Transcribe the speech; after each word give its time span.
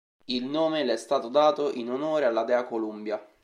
Il 0.25 0.45
nome 0.45 0.83
le 0.83 0.93
è 0.93 0.97
stato 0.97 1.27
dato 1.29 1.71
in 1.71 1.91
onore 1.91 2.25
alla 2.25 2.43
dea 2.43 2.65
Columbia. 2.65 3.23